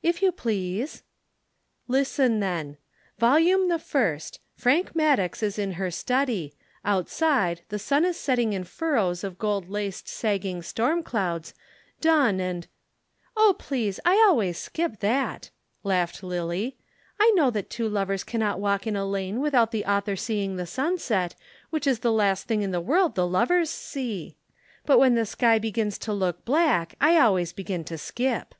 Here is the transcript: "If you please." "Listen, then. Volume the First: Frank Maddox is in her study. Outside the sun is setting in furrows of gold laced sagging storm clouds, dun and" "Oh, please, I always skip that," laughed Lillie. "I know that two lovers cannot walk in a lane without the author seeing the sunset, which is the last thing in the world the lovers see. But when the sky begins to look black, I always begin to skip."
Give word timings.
"If 0.00 0.22
you 0.22 0.30
please." 0.30 1.02
"Listen, 1.88 2.38
then. 2.38 2.76
Volume 3.18 3.68
the 3.68 3.80
First: 3.80 4.38
Frank 4.54 4.94
Maddox 4.94 5.42
is 5.42 5.58
in 5.58 5.72
her 5.72 5.90
study. 5.90 6.54
Outside 6.84 7.62
the 7.68 7.78
sun 7.80 8.04
is 8.04 8.16
setting 8.16 8.52
in 8.52 8.62
furrows 8.62 9.24
of 9.24 9.38
gold 9.38 9.68
laced 9.68 10.06
sagging 10.06 10.62
storm 10.62 11.02
clouds, 11.02 11.52
dun 12.00 12.38
and" 12.38 12.68
"Oh, 13.36 13.56
please, 13.58 13.98
I 14.04 14.24
always 14.28 14.56
skip 14.56 15.00
that," 15.00 15.50
laughed 15.82 16.22
Lillie. 16.22 16.76
"I 17.18 17.32
know 17.34 17.50
that 17.50 17.68
two 17.68 17.88
lovers 17.88 18.22
cannot 18.22 18.60
walk 18.60 18.86
in 18.86 18.94
a 18.94 19.04
lane 19.04 19.40
without 19.40 19.72
the 19.72 19.84
author 19.84 20.14
seeing 20.14 20.54
the 20.54 20.66
sunset, 20.66 21.34
which 21.70 21.88
is 21.88 21.98
the 21.98 22.12
last 22.12 22.46
thing 22.46 22.62
in 22.62 22.70
the 22.70 22.80
world 22.80 23.16
the 23.16 23.26
lovers 23.26 23.70
see. 23.70 24.36
But 24.84 25.00
when 25.00 25.16
the 25.16 25.26
sky 25.26 25.58
begins 25.58 25.98
to 26.06 26.12
look 26.12 26.44
black, 26.44 26.94
I 27.00 27.18
always 27.18 27.52
begin 27.52 27.82
to 27.86 27.98
skip." 27.98 28.54